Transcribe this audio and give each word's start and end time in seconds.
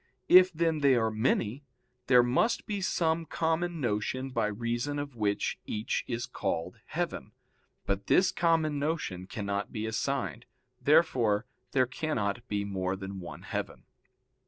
If, 0.29 0.51
then, 0.51 0.79
they 0.79 0.95
are 0.95 1.11
many, 1.11 1.63
there 2.07 2.23
must 2.23 2.65
be 2.65 2.81
some 2.81 3.27
common 3.27 3.79
notion 3.79 4.31
by 4.31 4.47
reason 4.47 4.97
of 4.97 5.15
which 5.15 5.59
each 5.67 6.03
is 6.07 6.25
called 6.25 6.79
heaven, 6.87 7.33
but 7.85 8.07
this 8.07 8.31
common 8.31 8.79
notion 8.79 9.27
cannot 9.27 9.71
be 9.71 9.85
assigned. 9.85 10.47
Therefore 10.81 11.45
there 11.73 11.85
cannot 11.85 12.47
be 12.47 12.65
more 12.65 12.95
than 12.95 13.19
one 13.19 13.43
heaven. 13.43 13.83